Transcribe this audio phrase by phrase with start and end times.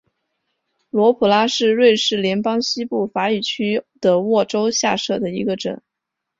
[0.89, 5.79] 罗普拉是瑞士联邦西部法语区的沃州下设的一个镇。